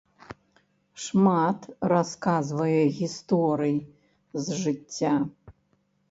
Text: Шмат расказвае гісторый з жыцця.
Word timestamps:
Шмат 1.01 1.59
расказвае 1.91 2.79
гісторый 2.99 3.77
з 4.47 4.57
жыцця. 4.63 5.13